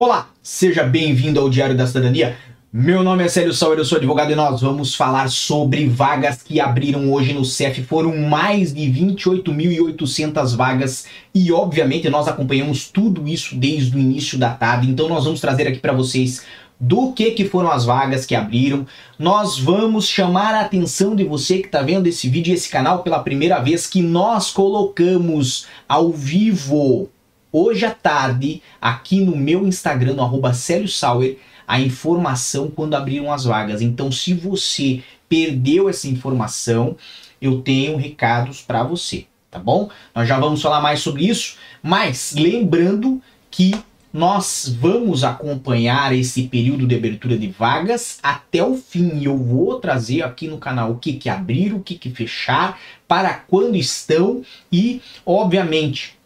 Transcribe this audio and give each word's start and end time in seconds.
Olá, 0.00 0.28
seja 0.40 0.84
bem-vindo 0.84 1.40
ao 1.40 1.50
Diário 1.50 1.76
da 1.76 1.84
Cidadania. 1.84 2.36
Meu 2.72 3.02
nome 3.02 3.24
é 3.24 3.28
Célio 3.28 3.52
Sauer, 3.52 3.78
eu 3.80 3.84
sou 3.84 3.98
advogado 3.98 4.30
e 4.30 4.36
nós 4.36 4.60
vamos 4.60 4.94
falar 4.94 5.28
sobre 5.28 5.88
vagas 5.88 6.40
que 6.40 6.60
abriram 6.60 7.12
hoje 7.12 7.32
no 7.32 7.44
CEF. 7.44 7.82
Foram 7.82 8.16
mais 8.16 8.72
de 8.72 8.82
28.800 8.82 10.54
vagas 10.54 11.06
e, 11.34 11.50
obviamente, 11.50 12.08
nós 12.08 12.28
acompanhamos 12.28 12.88
tudo 12.88 13.26
isso 13.26 13.56
desde 13.56 13.96
o 13.96 13.98
início 13.98 14.38
da 14.38 14.50
tarde. 14.50 14.88
Então, 14.88 15.08
nós 15.08 15.24
vamos 15.24 15.40
trazer 15.40 15.66
aqui 15.66 15.80
para 15.80 15.92
vocês 15.92 16.44
do 16.78 17.10
que, 17.10 17.32
que 17.32 17.46
foram 17.46 17.68
as 17.68 17.84
vagas 17.84 18.24
que 18.24 18.36
abriram. 18.36 18.86
Nós 19.18 19.58
vamos 19.58 20.06
chamar 20.06 20.54
a 20.54 20.60
atenção 20.60 21.16
de 21.16 21.24
você 21.24 21.58
que 21.58 21.66
está 21.66 21.82
vendo 21.82 22.06
esse 22.06 22.28
vídeo 22.28 22.52
e 22.52 22.54
esse 22.54 22.68
canal 22.68 23.02
pela 23.02 23.18
primeira 23.18 23.58
vez 23.58 23.84
que 23.84 24.00
nós 24.00 24.52
colocamos 24.52 25.66
ao 25.88 26.12
vivo 26.12 27.10
hoje 27.52 27.84
à 27.84 27.90
tarde, 27.90 28.62
aqui 28.80 29.20
no 29.20 29.36
meu 29.36 29.66
Instagram, 29.66 30.14
no 30.14 30.22
arroba 30.22 30.52
Sauer, 30.52 31.38
a 31.66 31.80
informação 31.80 32.70
quando 32.70 32.94
abriram 32.94 33.32
as 33.32 33.44
vagas. 33.44 33.82
Então, 33.82 34.10
se 34.10 34.32
você 34.32 35.02
perdeu 35.28 35.88
essa 35.88 36.08
informação, 36.08 36.96
eu 37.40 37.60
tenho 37.60 37.96
recados 37.96 38.62
para 38.62 38.82
você, 38.82 39.26
tá 39.50 39.58
bom? 39.58 39.90
Nós 40.14 40.26
já 40.26 40.38
vamos 40.40 40.62
falar 40.62 40.80
mais 40.80 41.00
sobre 41.00 41.26
isso, 41.26 41.56
mas 41.82 42.34
lembrando 42.36 43.20
que 43.50 43.74
nós 44.10 44.74
vamos 44.80 45.22
acompanhar 45.22 46.14
esse 46.14 46.44
período 46.44 46.86
de 46.86 46.96
abertura 46.96 47.36
de 47.36 47.48
vagas 47.48 48.18
até 48.22 48.64
o 48.64 48.74
fim. 48.74 49.22
Eu 49.22 49.36
vou 49.36 49.78
trazer 49.78 50.22
aqui 50.22 50.48
no 50.48 50.58
canal 50.58 50.92
o 50.92 50.98
que 50.98 51.12
que 51.12 51.28
abrir, 51.28 51.74
o 51.74 51.80
que 51.80 51.94
que 51.94 52.10
fechar, 52.10 52.80
para 53.06 53.34
quando 53.34 53.76
estão 53.76 54.42
e, 54.72 55.02
obviamente, 55.26 56.17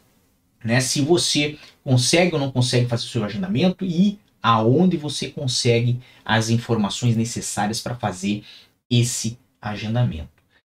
né? 0.64 0.80
Se 0.80 1.00
você 1.00 1.58
consegue 1.84 2.34
ou 2.34 2.40
não 2.40 2.50
consegue 2.50 2.88
fazer 2.88 3.04
o 3.04 3.08
seu 3.08 3.24
agendamento 3.24 3.84
e 3.84 4.18
aonde 4.42 4.96
você 4.96 5.28
consegue 5.28 6.00
as 6.24 6.50
informações 6.50 7.16
necessárias 7.16 7.80
para 7.80 7.94
fazer 7.94 8.42
esse 8.90 9.38
agendamento. 9.60 10.28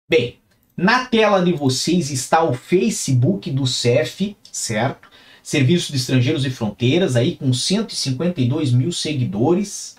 Bem, 0.10 0.38
na 0.76 1.06
tela 1.06 1.44
de 1.44 1.54
vocês 1.54 2.12
está 2.12 2.44
o 2.44 2.54
Facebook 2.54 3.50
do 3.52 3.66
CEF, 3.66 4.36
certo? 4.52 5.10
Serviço 5.42 5.92
de 5.92 5.98
Estrangeiros 5.98 6.46
e 6.46 6.50
Fronteiras, 6.50 7.16
aí 7.16 7.36
com 7.36 7.54
152 7.54 8.72
mil 8.72 8.92
seguidores. 8.92 9.96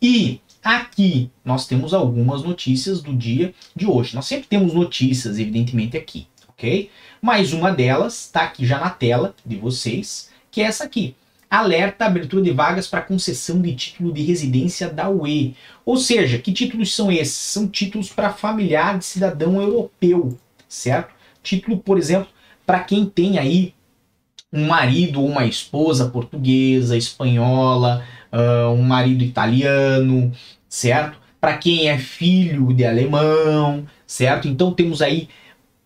E 0.00 0.40
aqui 0.62 1.30
nós 1.44 1.66
temos 1.66 1.94
algumas 1.94 2.42
notícias 2.42 3.02
do 3.02 3.14
dia 3.14 3.54
de 3.74 3.86
hoje. 3.86 4.14
Nós 4.14 4.26
sempre 4.26 4.46
temos 4.46 4.74
notícias, 4.74 5.38
evidentemente, 5.38 5.96
aqui 5.96 6.26
ok? 6.56 6.90
Uma 7.22 7.70
delas 7.70 8.26
está 8.26 8.42
aqui 8.42 8.64
já 8.66 8.78
na 8.78 8.90
tela 8.90 9.34
de 9.44 9.56
vocês, 9.56 10.30
que 10.50 10.60
é 10.60 10.64
essa 10.64 10.84
aqui. 10.84 11.14
Alerta 11.48 12.06
abertura 12.06 12.42
de 12.42 12.50
vagas 12.50 12.88
para 12.88 13.02
concessão 13.02 13.60
de 13.60 13.74
título 13.74 14.12
de 14.12 14.22
residência 14.22 14.88
da 14.88 15.08
UE. 15.08 15.54
Ou 15.84 15.96
seja, 15.96 16.38
que 16.38 16.52
títulos 16.52 16.94
são 16.94 17.12
esses? 17.12 17.34
São 17.34 17.68
títulos 17.68 18.08
para 18.08 18.32
familiar 18.32 18.98
de 18.98 19.04
cidadão 19.04 19.60
europeu, 19.60 20.36
certo? 20.68 21.14
Título, 21.42 21.78
por 21.78 21.98
exemplo, 21.98 22.28
para 22.64 22.80
quem 22.80 23.06
tem 23.06 23.38
aí 23.38 23.74
um 24.52 24.66
marido 24.66 25.20
ou 25.20 25.28
uma 25.28 25.44
esposa 25.44 26.08
portuguesa, 26.08 26.96
espanhola, 26.96 28.04
uh, 28.32 28.70
um 28.70 28.82
marido 28.82 29.22
italiano, 29.22 30.32
certo? 30.68 31.18
Para 31.40 31.58
quem 31.58 31.88
é 31.88 31.98
filho 31.98 32.72
de 32.72 32.84
alemão, 32.84 33.86
certo? 34.06 34.48
Então 34.48 34.72
temos 34.72 35.00
aí 35.00 35.28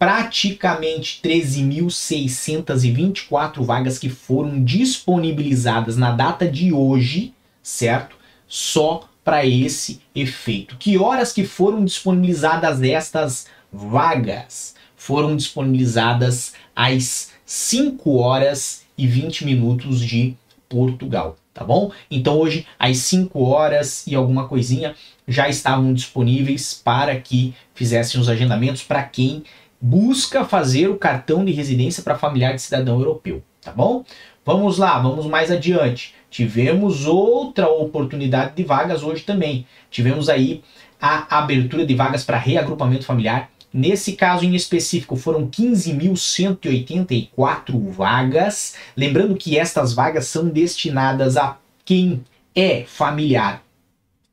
praticamente 0.01 1.21
13.624 1.23 3.63
vagas 3.63 3.97
que 3.99 4.09
foram 4.09 4.65
disponibilizadas 4.65 5.99
na 5.99 6.11
data 6.11 6.49
de 6.49 6.73
hoje, 6.73 7.35
certo? 7.63 8.17
Só 8.49 9.07
para 9.23 9.45
esse 9.45 10.01
efeito. 10.15 10.79
Que 10.79 10.97
horas 10.97 11.35
que 11.35 11.45
foram 11.45 11.85
disponibilizadas 11.85 12.81
estas 12.81 13.47
vagas? 13.71 14.75
Foram 14.97 15.37
disponibilizadas 15.37 16.55
às 16.75 17.33
5 17.45 18.17
horas 18.17 18.87
e 18.97 19.07
20 19.07 19.45
minutos 19.45 20.01
de 20.01 20.35
Portugal, 20.67 21.37
tá 21.53 21.63
bom? 21.63 21.93
Então 22.11 22.39
hoje 22.39 22.67
às 22.79 22.97
5 22.97 23.39
horas 23.43 24.07
e 24.07 24.15
alguma 24.15 24.49
coisinha 24.49 24.95
já 25.29 25.47
estavam 25.47 25.93
disponíveis 25.93 26.73
para 26.73 27.21
que 27.21 27.55
fizessem 27.75 28.19
os 28.19 28.31
agendamentos 28.31 28.83
para 28.83 29.03
quem 29.03 29.45
busca 29.81 30.45
fazer 30.45 30.89
o 30.89 30.99
cartão 30.99 31.45
de 31.45 31.53
residência 31.53 32.03
para 32.03 32.19
familiar 32.19 32.55
de 32.55 32.63
cidadão 32.63 32.99
europeu, 32.99 33.43
tá 33.61 33.73
bom? 33.73 34.05
Vamos 34.45 34.79
lá, 34.79 34.99
vamos 34.99 35.27
mais 35.27 35.51
adiante. 35.51 36.15
Tivemos 36.31 37.07
outra 37.07 37.69
oportunidade 37.69 38.55
de 38.55 38.63
vagas 38.63 39.03
hoje 39.03 39.23
também. 39.23 39.67
Tivemos 39.91 40.29
aí 40.29 40.63
a 41.01 41.39
abertura 41.39 41.87
de 41.87 41.95
vagas 41.95 42.25
para 42.25 42.39
reagrupamento 42.39 43.05
familiar. 43.05 43.51
Nesse 43.73 44.13
caso 44.13 44.45
em 44.45 44.55
específico, 44.55 45.17
foram 45.17 45.49
15.184 45.49 47.91
vagas. 47.91 48.77
Lembrando 48.97 49.37
que 49.37 49.59
estas 49.59 49.95
vagas 49.95 50.27
são 50.27 50.49
destinadas 50.49 51.37
a 51.37 51.57
quem 51.85 52.25
é 52.55 52.85
familiar 52.85 53.63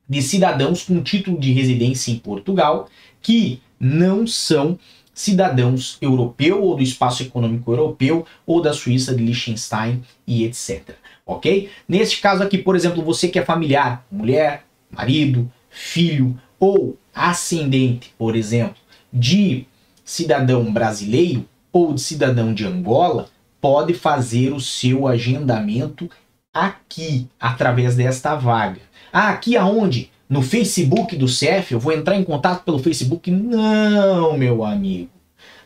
de 0.08 0.22
cidadãos 0.22 0.82
com 0.82 1.02
título 1.02 1.38
de 1.38 1.52
residência 1.52 2.10
em 2.10 2.18
Portugal 2.18 2.88
que 3.20 3.60
não 3.78 4.26
são 4.26 4.78
cidadãos 5.18 5.98
europeu 6.00 6.62
ou 6.62 6.76
do 6.76 6.82
espaço 6.82 7.24
econômico 7.24 7.72
europeu 7.72 8.24
ou 8.46 8.62
da 8.62 8.72
Suíça, 8.72 9.12
de 9.12 9.24
Liechtenstein 9.24 10.00
e 10.24 10.44
etc. 10.44 10.90
Ok? 11.26 11.68
Neste 11.88 12.20
caso 12.20 12.40
aqui, 12.40 12.56
por 12.56 12.76
exemplo, 12.76 13.02
você 13.02 13.26
que 13.26 13.36
é 13.36 13.44
familiar, 13.44 14.06
mulher, 14.12 14.64
marido, 14.88 15.50
filho 15.68 16.40
ou 16.60 16.96
ascendente, 17.12 18.14
por 18.16 18.36
exemplo, 18.36 18.76
de 19.12 19.66
cidadão 20.04 20.72
brasileiro 20.72 21.44
ou 21.72 21.92
de 21.92 22.00
cidadão 22.00 22.54
de 22.54 22.64
Angola, 22.64 23.28
pode 23.60 23.94
fazer 23.94 24.52
o 24.52 24.60
seu 24.60 25.08
agendamento 25.08 26.08
aqui, 26.54 27.26
através 27.40 27.96
desta 27.96 28.36
vaga. 28.36 28.80
Ah, 29.12 29.30
aqui 29.30 29.56
aonde? 29.56 30.12
No 30.28 30.42
Facebook 30.42 31.16
do 31.16 31.26
CEF, 31.26 31.72
eu 31.72 31.80
vou 31.80 31.92
entrar 31.92 32.16
em 32.16 32.24
contato 32.24 32.62
pelo 32.64 32.78
Facebook? 32.78 33.30
Não, 33.30 34.36
meu 34.36 34.62
amigo. 34.64 35.10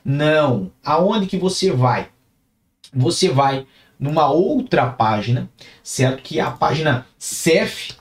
Não. 0.04 0.70
Aonde 0.84 1.26
que 1.26 1.36
você 1.36 1.72
vai? 1.72 2.08
Você 2.94 3.28
vai 3.28 3.66
numa 3.98 4.30
outra 4.30 4.86
página, 4.86 5.50
certo? 5.82 6.22
Que 6.22 6.38
é 6.38 6.42
a 6.42 6.50
página 6.50 7.06
cef.pt. 7.18 7.92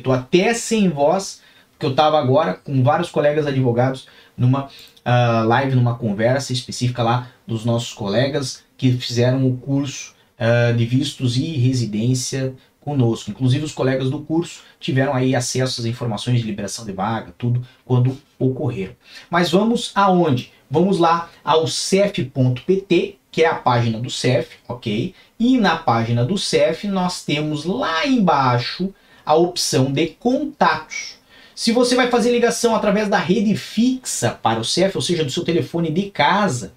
Tô 0.00 0.12
até 0.12 0.54
sem 0.54 0.88
voz, 0.88 1.40
porque 1.70 1.86
eu 1.86 1.90
estava 1.90 2.18
agora 2.18 2.54
com 2.54 2.82
vários 2.82 3.10
colegas 3.10 3.46
advogados 3.46 4.06
numa 4.36 4.66
uh, 4.66 5.46
live, 5.46 5.74
numa 5.74 5.94
conversa 5.96 6.52
específica 6.52 7.02
lá 7.02 7.30
dos 7.46 7.64
nossos 7.64 7.92
colegas 7.92 8.62
que 8.76 8.92
fizeram 8.92 9.46
o 9.46 9.56
curso 9.56 10.14
uh, 10.38 10.76
de 10.76 10.84
vistos 10.84 11.36
e 11.36 11.56
residência 11.56 12.54
conosco. 12.80 13.30
Inclusive 13.30 13.64
os 13.64 13.72
colegas 13.72 14.10
do 14.10 14.20
curso 14.20 14.62
tiveram 14.78 15.14
aí 15.14 15.34
acesso 15.34 15.80
às 15.80 15.86
informações 15.86 16.40
de 16.40 16.46
liberação 16.46 16.84
de 16.84 16.92
vaga, 16.92 17.34
tudo 17.36 17.66
quando 17.84 18.16
ocorreram. 18.38 18.94
Mas 19.28 19.50
vamos 19.50 19.92
aonde? 19.94 20.52
Vamos 20.70 20.98
lá 20.98 21.30
ao 21.44 21.66
cef.pt, 21.66 23.18
que 23.30 23.42
é 23.42 23.46
a 23.46 23.54
página 23.54 23.98
do 23.98 24.10
CEF, 24.10 24.56
ok? 24.66 25.14
E 25.38 25.58
na 25.58 25.76
página 25.76 26.24
do 26.24 26.38
CEF 26.38 26.86
nós 26.88 27.24
temos 27.24 27.64
lá 27.64 28.06
embaixo 28.06 28.92
a 29.24 29.34
opção 29.34 29.92
de 29.92 30.08
contatos. 30.08 31.18
Se 31.54 31.72
você 31.72 31.94
vai 31.94 32.08
fazer 32.08 32.32
ligação 32.32 32.74
através 32.74 33.08
da 33.08 33.18
rede 33.18 33.54
fixa 33.54 34.30
para 34.30 34.58
o 34.58 34.64
CEF, 34.64 34.96
ou 34.96 35.02
seja, 35.02 35.24
do 35.24 35.30
seu 35.30 35.44
telefone 35.44 35.90
de 35.90 36.10
casa, 36.10 36.72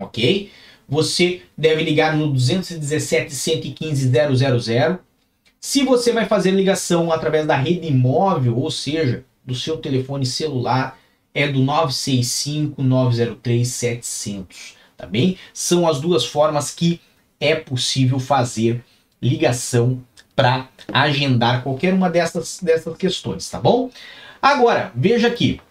ok? 0.00 0.50
Você 0.88 1.42
deve 1.56 1.82
ligar 1.82 2.16
no 2.16 2.30
217 2.30 3.34
115 3.34 4.10
000 4.10 4.98
se 5.66 5.82
você 5.82 6.12
vai 6.12 6.26
fazer 6.26 6.50
ligação 6.50 7.10
através 7.10 7.46
da 7.46 7.56
rede 7.56 7.90
móvel, 7.90 8.58
ou 8.58 8.70
seja, 8.70 9.24
do 9.42 9.54
seu 9.54 9.78
telefone 9.78 10.26
celular, 10.26 10.98
é 11.32 11.48
do 11.48 11.60
965 11.60 12.82
903 12.82 13.66
700, 13.66 14.74
tá 14.94 15.06
bem? 15.06 15.38
São 15.54 15.88
as 15.88 16.02
duas 16.02 16.26
formas 16.26 16.70
que 16.70 17.00
é 17.40 17.54
possível 17.54 18.18
fazer 18.18 18.84
ligação 19.22 20.04
para 20.36 20.68
agendar 20.92 21.62
qualquer 21.62 21.94
uma 21.94 22.10
dessas, 22.10 22.58
dessas 22.60 22.94
questões, 22.98 23.48
tá 23.48 23.58
bom? 23.58 23.90
Agora, 24.42 24.92
veja 24.94 25.28
aqui. 25.28 25.62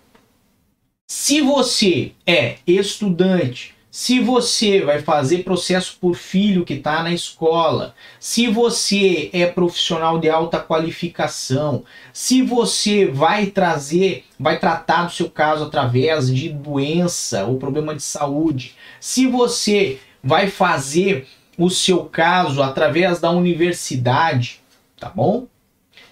Se 1.08 1.40
você 1.40 2.14
é 2.26 2.58
estudante, 2.66 3.76
se 3.96 4.20
você 4.20 4.82
vai 4.82 5.04
fazer 5.04 5.44
processo 5.44 5.96
por 6.02 6.16
filho 6.16 6.66
que 6.66 6.74
está 6.74 7.04
na 7.04 7.14
escola, 7.14 7.94
se 8.20 8.48
você 8.48 9.30
é 9.32 9.46
profissional 9.46 10.18
de 10.18 10.28
alta 10.28 10.60
qualificação, 10.60 11.84
se 12.12 12.42
você 12.42 13.06
vai 13.06 13.46
trazer, 13.46 14.26
vai 14.40 14.58
tratar 14.58 15.04
do 15.04 15.12
seu 15.12 15.30
caso 15.30 15.66
através 15.66 16.34
de 16.34 16.50
doença 16.50 17.46
ou 17.46 17.60
problema 17.60 17.94
de 17.94 18.02
saúde, 18.02 18.74
se 19.00 19.28
você 19.28 20.00
vai 20.24 20.48
fazer 20.48 21.28
o 21.56 21.70
seu 21.70 22.06
caso 22.06 22.64
através 22.64 23.20
da 23.20 23.30
universidade, 23.30 24.60
tá 25.00 25.08
bom? 25.08 25.46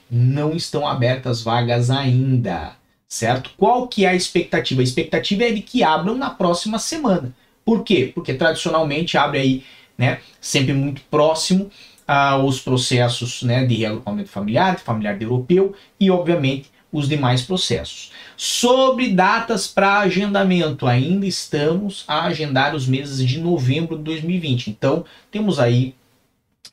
Não 0.07 0.51
estão 0.51 0.87
abertas 0.87 1.41
vagas 1.41 1.89
ainda, 1.89 2.73
certo? 3.07 3.49
Qual 3.57 3.87
que 3.87 4.05
é 4.05 4.09
a 4.09 4.15
expectativa? 4.15 4.81
A 4.81 4.83
expectativa 4.83 5.45
é 5.45 5.51
de 5.51 5.61
que 5.61 5.81
abram 5.81 6.15
na 6.15 6.29
próxima 6.29 6.77
semana. 6.77 7.33
Por 7.71 7.85
quê? 7.85 8.11
Porque 8.13 8.33
tradicionalmente 8.33 9.17
abre 9.17 9.39
aí, 9.39 9.63
né, 9.97 10.19
sempre 10.41 10.73
muito 10.73 11.01
próximo 11.09 11.71
aos 12.05 12.59
processos, 12.59 13.43
né, 13.43 13.65
de 13.65 13.75
reagrupamento 13.75 14.27
familiar, 14.27 14.75
de 14.75 14.81
familiar 14.81 15.17
de 15.17 15.23
europeu 15.23 15.73
e, 15.97 16.11
obviamente, 16.11 16.69
os 16.91 17.07
demais 17.07 17.43
processos. 17.43 18.11
Sobre 18.35 19.13
datas 19.13 19.67
para 19.67 19.99
agendamento, 19.99 20.85
ainda 20.85 21.25
estamos 21.25 22.03
a 22.09 22.25
agendar 22.25 22.75
os 22.75 22.85
meses 22.85 23.25
de 23.25 23.39
novembro 23.39 23.95
de 23.95 24.03
2020. 24.03 24.69
Então, 24.69 25.05
temos 25.31 25.57
aí 25.57 25.95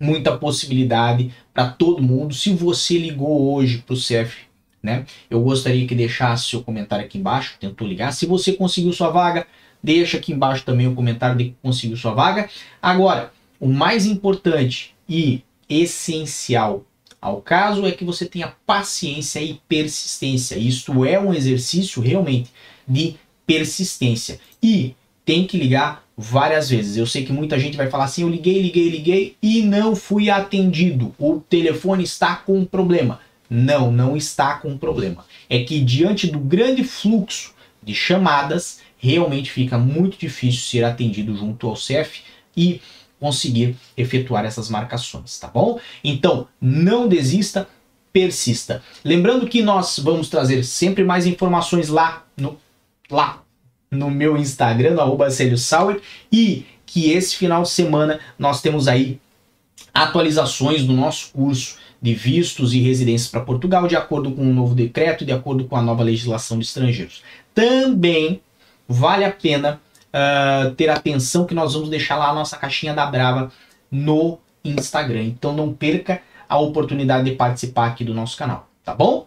muita 0.00 0.36
possibilidade 0.36 1.32
para 1.54 1.68
todo 1.68 2.02
mundo. 2.02 2.34
Se 2.34 2.52
você 2.52 2.98
ligou 2.98 3.54
hoje 3.54 3.84
para 3.86 3.94
o 3.94 3.96
CEF, 3.96 4.36
né? 4.82 5.06
Eu 5.30 5.42
gostaria 5.42 5.86
que 5.86 5.94
deixasse 5.94 6.48
seu 6.48 6.60
comentário 6.60 7.04
aqui 7.04 7.18
embaixo, 7.18 7.56
tentou 7.60 7.86
ligar. 7.86 8.12
Se 8.12 8.26
você 8.26 8.52
conseguiu 8.52 8.92
sua 8.92 9.10
vaga, 9.10 9.46
deixa 9.82 10.16
aqui 10.18 10.32
embaixo 10.32 10.64
também 10.64 10.86
o 10.86 10.94
comentário 10.94 11.36
de 11.36 11.44
que 11.44 11.56
conseguiu 11.62 11.96
sua 11.96 12.12
vaga. 12.12 12.48
Agora, 12.80 13.32
o 13.60 13.68
mais 13.68 14.06
importante 14.06 14.94
e 15.08 15.42
essencial 15.68 16.84
ao 17.20 17.42
caso 17.42 17.84
é 17.84 17.90
que 17.90 18.04
você 18.04 18.26
tenha 18.26 18.54
paciência 18.64 19.40
e 19.40 19.60
persistência. 19.68 20.56
Isto 20.56 21.04
é 21.04 21.18
um 21.18 21.34
exercício 21.34 22.00
realmente 22.00 22.50
de 22.86 23.16
persistência. 23.46 24.40
E 24.62 24.94
tem 25.24 25.46
que 25.46 25.58
ligar 25.58 26.04
várias 26.16 26.70
vezes. 26.70 26.96
Eu 26.96 27.06
sei 27.06 27.24
que 27.24 27.32
muita 27.32 27.58
gente 27.58 27.76
vai 27.76 27.90
falar 27.90 28.04
assim: 28.04 28.22
eu 28.22 28.28
liguei, 28.28 28.62
liguei, 28.62 28.88
liguei 28.88 29.36
e 29.42 29.62
não 29.62 29.96
fui 29.96 30.30
atendido. 30.30 31.14
O 31.18 31.40
telefone 31.40 32.04
está 32.04 32.36
com 32.36 32.64
problema. 32.64 33.20
Não, 33.50 33.90
não 33.90 34.16
está 34.16 34.56
com 34.56 34.76
problema. 34.76 35.24
É 35.48 35.62
que 35.64 35.80
diante 35.80 36.26
do 36.26 36.38
grande 36.38 36.84
fluxo 36.84 37.54
de 37.82 37.94
chamadas, 37.94 38.80
realmente 38.98 39.50
fica 39.50 39.78
muito 39.78 40.18
difícil 40.18 40.62
ser 40.62 40.84
atendido 40.84 41.34
junto 41.36 41.68
ao 41.68 41.76
CEF 41.76 42.22
e 42.56 42.80
conseguir 43.18 43.76
efetuar 43.96 44.44
essas 44.44 44.68
marcações, 44.68 45.38
tá 45.38 45.48
bom? 45.48 45.78
Então, 46.04 46.46
não 46.60 47.08
desista, 47.08 47.68
persista. 48.12 48.82
Lembrando 49.04 49.46
que 49.46 49.62
nós 49.62 49.98
vamos 49.98 50.28
trazer 50.28 50.64
sempre 50.64 51.04
mais 51.04 51.26
informações 51.26 51.88
lá 51.88 52.24
no 52.36 52.56
lá 53.10 53.42
no 53.90 54.10
meu 54.10 54.36
Instagram, 54.36 54.94
no 54.94 55.00
arroba 55.00 55.28
Sauer, 55.30 56.00
e 56.30 56.66
que 56.84 57.10
esse 57.10 57.36
final 57.36 57.62
de 57.62 57.70
semana 57.70 58.20
nós 58.38 58.60
temos 58.60 58.86
aí 58.86 59.18
atualizações 59.94 60.84
do 60.84 60.92
nosso 60.92 61.32
curso 61.32 61.78
de 62.00 62.14
vistos 62.14 62.74
e 62.74 62.80
residências 62.80 63.30
para 63.30 63.40
Portugal, 63.40 63.88
de 63.88 63.96
acordo 63.96 64.30
com 64.30 64.42
o 64.42 64.54
novo 64.54 64.74
decreto, 64.74 65.24
de 65.24 65.32
acordo 65.32 65.64
com 65.64 65.76
a 65.76 65.82
nova 65.82 66.02
legislação 66.02 66.58
de 66.58 66.66
estrangeiros. 66.66 67.22
Também 67.54 68.40
vale 68.88 69.24
a 69.24 69.30
pena 69.30 69.80
uh, 70.08 70.74
ter 70.74 70.88
atenção 70.88 71.44
que 71.44 71.54
nós 71.54 71.74
vamos 71.74 71.90
deixar 71.90 72.16
lá 72.16 72.30
a 72.30 72.34
nossa 72.34 72.56
caixinha 72.56 72.94
da 72.94 73.06
Brava 73.06 73.52
no 73.90 74.38
Instagram. 74.64 75.24
Então 75.24 75.52
não 75.52 75.72
perca 75.72 76.22
a 76.48 76.58
oportunidade 76.58 77.30
de 77.30 77.36
participar 77.36 77.88
aqui 77.88 78.02
do 78.02 78.14
nosso 78.14 78.36
canal, 78.36 78.68
tá 78.84 78.94
bom? 78.94 79.26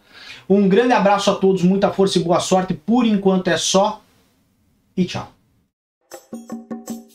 Um 0.49 0.67
grande 0.67 0.93
abraço 0.93 1.29
a 1.29 1.35
todos, 1.35 1.61
muita 1.61 1.91
força 1.91 2.17
e 2.17 2.23
boa 2.23 2.39
sorte. 2.39 2.73
Por 2.73 3.05
enquanto 3.05 3.47
é 3.47 3.57
só 3.57 4.01
e 4.97 5.05
tchau. 5.05 5.31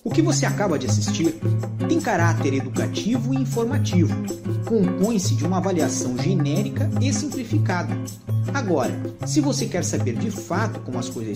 O 0.06 0.10
que 0.10 0.22
você 0.22 0.46
acaba 0.46 0.78
de 0.78 0.86
assistir 0.86 1.34
tem 1.88 2.00
caráter 2.00 2.54
educativo 2.54 3.34
e 3.34 3.38
informativo. 3.38 4.14
Compõe-se 4.64 5.34
de 5.34 5.44
uma 5.44 5.58
avaliação 5.58 6.16
genérica 6.16 6.88
e 7.00 7.12
simplificada. 7.12 7.92
Agora, 8.54 8.94
se 9.26 9.40
você 9.40 9.66
quer 9.66 9.84
saber 9.84 10.14
de 10.14 10.30
fato 10.30 10.78
como 10.80 10.98
as 10.98 11.08
coisas 11.08 11.34